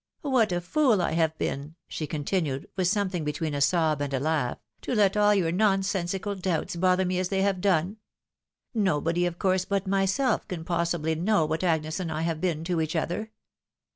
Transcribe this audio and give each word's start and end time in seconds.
"What 0.21 0.51
a 0.51 0.61
fool 0.61 0.99
I 0.99 1.11
have 1.11 1.37
been," 1.37 1.75
she 1.87 2.07
continued, 2.07 2.67
with 2.75 2.87
something 2.87 3.23
between 3.23 3.53
a 3.53 3.61
sob 3.61 4.01
and 4.01 4.11
a 4.15 4.19
laugh," 4.19 4.57
to 4.81 4.95
let 4.95 5.15
all 5.15 5.35
your 5.35 5.51
nonsensical 5.51 6.33
doubts 6.33 6.75
bother 6.75 7.05
me 7.05 7.19
as 7.19 7.29
they 7.29 7.43
have 7.43 7.61
done! 7.61 7.97
Nobody, 8.73 9.27
of 9.27 9.37
course, 9.37 9.63
but 9.63 9.85
myself 9.85 10.47
can 10.47 10.63
possibly 10.65 11.13
know 11.13 11.45
what 11.45 11.63
Agnes 11.63 11.99
and 11.99 12.11
I 12.11 12.21
have 12.23 12.41
been 12.41 12.63
to 12.63 12.81
each 12.81 12.95
other 12.95 13.29